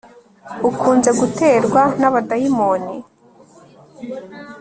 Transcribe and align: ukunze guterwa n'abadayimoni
ukunze 0.69 1.09
guterwa 1.19 1.81
n'abadayimoni 1.99 2.95